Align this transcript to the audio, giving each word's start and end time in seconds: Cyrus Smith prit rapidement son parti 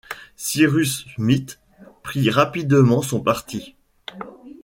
Cyrus 0.35 1.05
Smith 1.15 1.59
prit 2.01 2.31
rapidement 2.31 3.03
son 3.03 3.19
parti 3.21 3.75